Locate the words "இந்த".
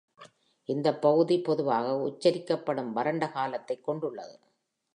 0.69-0.95